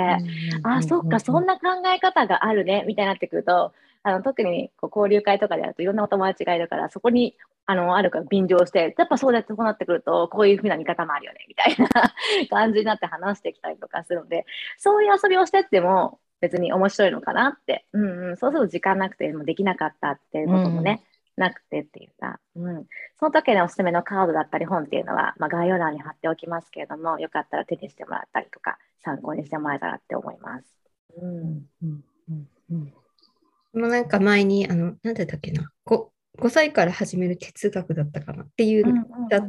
[0.64, 1.62] あ、そっか、そんな考
[1.96, 3.74] え方があるね、みたいになってくると、
[4.08, 7.36] あの特にこう交流会とかであるといろんなお友達がいるからそこに
[7.66, 11.90] あのあるから便乗してやっぱそうやってこうなってくるとこういうふうな見方もあるよねみたいな
[12.56, 14.46] 感じになって話してきたりとかするので
[14.78, 21.02] そういう遊びをしてっても別に面白いのかなって、うんうん、そうすると時間なくてもできなかったっていうこともね、
[21.36, 22.86] うん、なくてっていうか、うん、
[23.18, 30.66] その時のおすすめのカードだったり本っていうのは、まあ、概要欄に貼っておきますけれどもよかったら手にしてもらったりとか参考にしてもらえたらって思います。
[31.20, 31.66] うん。
[31.82, 32.04] うん。
[32.70, 32.94] うん
[33.76, 36.08] うんもなんか前に、あの、なんだったっけな、5,
[36.40, 38.86] 5歳から始める哲学だったかなっていう,、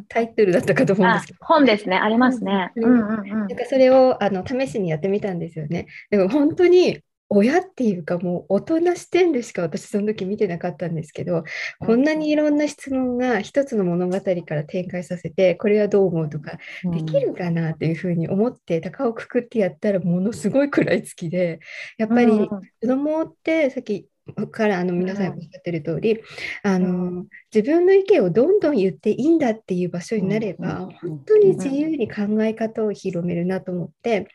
[0.09, 1.39] タイトルだったかと思うんですけど。
[1.43, 2.73] 本ですね、ありますね。
[2.77, 5.87] なんかそれをあの試しにやってみたんですよね。
[6.11, 11.45] でも本当に親っていうかもう大人視点でしか私その時見てなかったんですけど、
[11.81, 21.61] こんなにいろんな質問が一つの物語から展開させてこれはどう思うとかできるかなっていうふうに思って高をくくってやったらものすごい食らいつきで
[21.99, 24.09] やっぱり子供ってさっき
[24.51, 26.21] からあの皆さんおっしゃってる通り、
[26.63, 34.29] あの自分の意見をどんどん言っていいんだっていう場所になれば、本当に自由に考え方を広めるなと思って、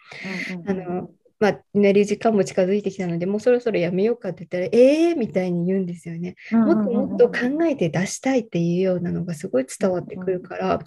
[0.66, 1.10] あの
[1.42, 6.36] まあ、寝る時間も近づいてきたのでもうそろそろやめようかって言ったらええー、みたいに言うんですよね。
[6.52, 10.80] もっともっと考えて出したいっていうようなのがすごい伝わってくるから。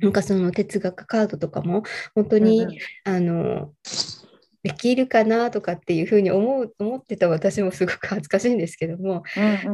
[0.00, 1.84] なんかその哲学カードとかも
[2.16, 2.66] 本当に、
[3.04, 3.72] あの
[4.64, 9.22] できるかなとかっていうふうに思う思ってた私もすごく恥ずかしいんですけども、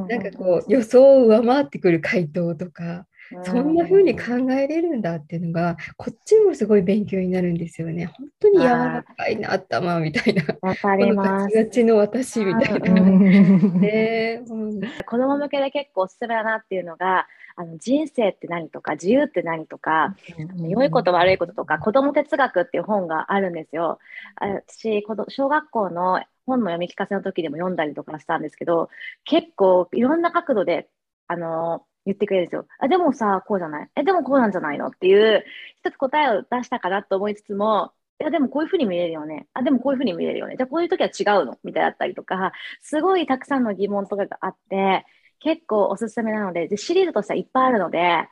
[0.08, 3.06] なんかこう予想を上回ってくる回答とか、
[3.42, 8.06] そんな風に考えれるんだっていうのがこっちもすごい勉強になるんですよね。
[8.06, 10.42] 本当に柔らかいな頭みたいな。
[10.62, 11.54] わかります。
[11.54, 13.80] ガチの私みたいな。
[13.80, 17.26] で、うん、子供向けで結構おすすめだなっていうのが
[17.56, 23.98] あの人生って何とか自由って何とか、うん、良いこと悪いこととか子供哲学っていう本があるんですよ。
[24.40, 28.88] 私小学校の本の読み聞かせの時でも読んだりとかしたんですけど
[29.24, 30.88] 結構いろんな角度で
[31.26, 32.66] あの言ってくれるんですよ。
[32.78, 33.88] あでもさこうじゃない？
[33.96, 34.88] えでもこうなんじゃないの？
[34.88, 35.44] っていう
[35.78, 39.46] 一つ答えを出したかなと思いつつもいや、でもこういうふうに見れるよね。
[39.54, 40.56] あ、でもこういうふうに見れるよね。
[40.56, 41.56] じゃあこういう時は違うの？
[41.62, 42.52] みたいだったりとか、
[42.82, 45.06] すごいたくさんの疑問とかがあって、
[45.38, 48.24] 結構おすすめなので、でシリーズとしてはいっぱいあるので、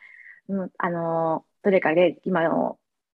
[0.48, 2.78] うん、あのどれかで今の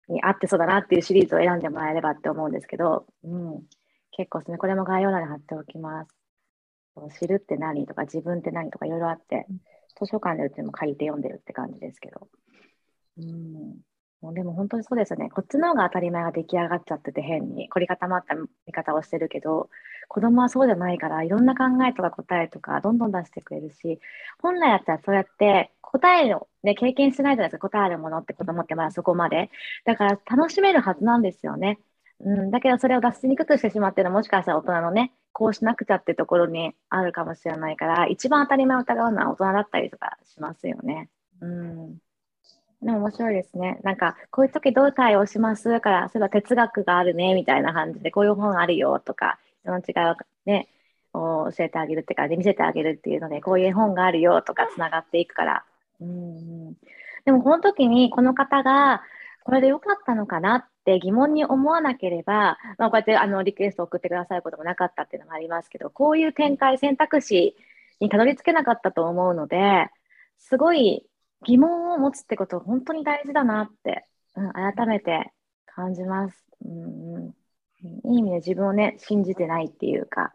[0.08, 3.62] に合ってそうだなっていうシリーズを選んでもらえればって思うんですけど、うん、
[4.10, 6.10] 結構ですね、これも概要欄に貼っておきます。
[7.20, 9.46] 知るって何とか自分って何とかいろいろあって、
[9.98, 12.28] 図書館でうちも借りて読んでるって感じですけど、
[13.18, 15.30] うん、でも本当にそうですよね。
[15.30, 19.70] こっちの方が当たり前が出来上がっちゃってて変に凝り固まった見方をしてるけど、
[20.08, 24.00] 子供はそうじゃないから、いろんな考えとか答えとかどんどん出してくれるし、
[24.40, 29.50] 本来だったらそうやって答えを、ね、経験しないじゃないですか、答えるものって子供ってまだそこまで。
[29.84, 31.78] だから楽しめるはずなんですよね。
[32.20, 41.10] うん、だけどそれを出しにくくしてしまってるのはもしかしたら大人のね、こうしなくちゃってところにあるかもしれないから、一番当たり前を疑うのは大人だったりとかしますよね。
[41.40, 41.98] うん。
[42.82, 43.80] でも面白いですね。
[43.82, 50.68] なんか、こういう時どう対応しますから、そういえば哲学があるね、みたいな感じで、こういう本あるよとか、その違いをね、
[51.12, 55.64] 教えてあげるっていうか、で見せてあげるっていうので、こういう本があるよとか、つながっていくから。
[56.00, 56.74] うん、
[57.24, 59.02] でも、この時に、この方が、
[59.44, 67.56] これで良かったのかなって疑問に思わなければ、まあ、こうやってあのリクエストを送ってくださることもなかったっていうのもありますけど、こういう展開、選択肢
[68.00, 69.88] にたどり着けなかったと思うので、
[70.38, 71.04] すごい
[71.44, 74.04] 疑問を持つってこと本当に大事だなって、
[74.36, 75.32] うん、改めて
[75.66, 76.44] 感じます。
[76.64, 80.32] うんうん、いい意味で自分をね、信じてないっていうか、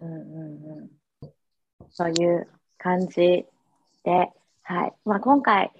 [0.00, 0.20] うんうん
[0.78, 0.90] うん、
[1.90, 3.46] そういう感じ
[4.04, 4.30] で、
[4.62, 4.92] はい。
[5.04, 5.72] まあ、今回、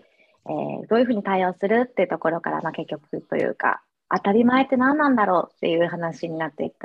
[0.48, 6.76] えー、どういうふうに対応するっていうところから、まあ、結局というか、当たり前って何なんだろうっていう話になっていて、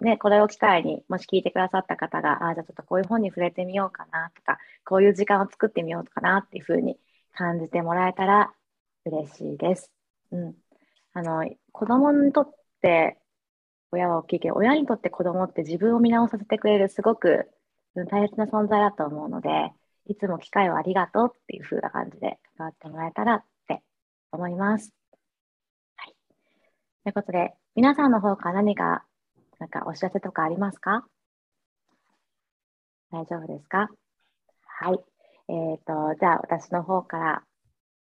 [0.00, 6.98] ね、これを機会にもし聞いてくださった方が、あじゃあちょっとこういう本に触れてみようかなとか、こういう時間を作ってみようかなっていうふうに
[7.34, 8.52] 感じてもらえたら
[9.04, 9.90] 嬉しいです。
[10.32, 10.54] うん。
[11.12, 13.18] あの、子供にとって
[13.90, 17.50] 親は大きいけど、親にとって子供って自分を見直させてくれるすごく
[18.10, 19.72] 大切な存在だと思うので、
[20.06, 23.82] いつも機会をありがとうっていう風な感じで関わってもらえたらって
[24.32, 24.95] 思います。
[27.06, 27.12] はい。
[27.12, 29.04] ということで、皆さんの方から何か、
[29.60, 31.06] なんかお知らせとかありますか？
[33.12, 33.88] 大丈夫ですか？
[34.66, 34.98] はい。
[35.48, 37.42] えっ、ー、と、じゃあ私の方から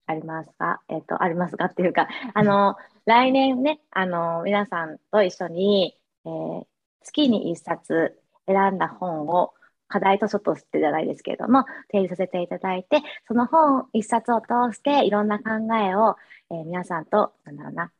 [0.07, 0.83] ありますか？
[0.89, 2.77] えっ、ー、と、ありますかっていうか、あの、
[3.07, 6.67] 来年ね、あの、皆さんと一緒に、えー、
[7.03, 9.53] 月に一冊選んだ本を
[9.89, 16.17] 課題図書としてじゃないですけれども、提示させていただいて、その本一冊を通していろんな考えを、
[16.51, 17.91] えー、皆さんと、なんだろうな、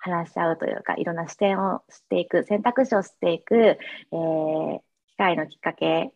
[0.00, 6.12] 話し合うというか、いろんな視点を知っていく、選択肢を知っていく、えー、機会のきっかけ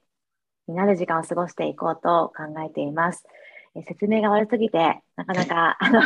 [0.67, 3.25] になる時間を過ごしていこうと考えています。
[3.77, 6.01] え説明が悪すぎて、なかなか あの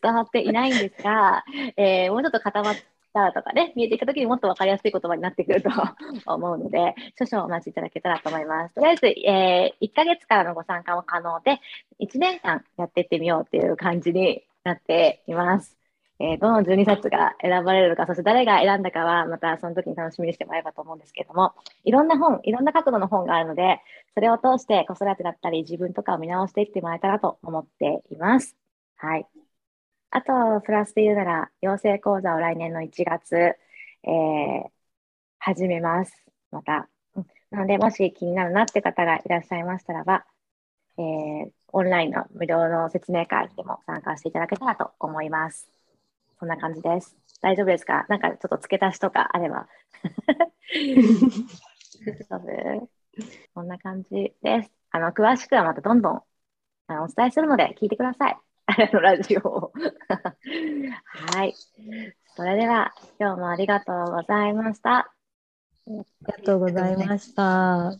[0.00, 1.44] 伝わっていないんですが、
[1.76, 2.74] えー、もうちょっと固まっ
[3.12, 5.70] たらとかね、見えてきたときにもっと分かりやすい言葉になってくると
[6.26, 8.74] 思うので、少々お待ちいただけたらと思います。
[8.74, 11.60] とりあえず、えー、1ヶ月からのご参加も可能で、
[12.00, 15.76] 1年間やっていってみようっていう感じになっています。
[16.20, 21.54] えー、どの12冊が選ばれるのか、そして誰が選んだかは、またその時に楽しみにしてもらえばと思うんですけれども、
[21.84, 23.80] いろんな本、いろんな角度の本があるので、
[24.14, 28.56] それを通して子育てだったり、自分とかを見直していってもらえたらと思っています。
[28.96, 29.26] はい。
[30.10, 34.70] あと、プラスで言うなら、養成講座を来年の1月、えー、
[35.38, 36.12] 始めます。
[36.50, 36.88] また。
[37.50, 40.26] なので、もし気になるなって方がいらっしゃいましたらば、
[40.98, 45.77] えー、オンラインの無料の説明会でも参加していただけたらと思います。
[46.38, 47.16] そんな感じです。
[47.40, 48.06] 大丈夫ですか？
[48.08, 49.68] なんかちょっと付け足しとかあれば。
[50.72, 52.88] 大丈夫
[53.54, 54.70] こんな感じです。
[54.90, 56.22] あの、詳しくはまたどんどん
[56.86, 58.38] あのお伝えするので聞いてください。
[58.66, 59.72] あのラジオを。
[61.34, 61.54] はい。
[62.36, 64.98] それでは、今日もありがとうございました。
[64.98, 65.10] あ
[65.88, 67.98] りがとうございました。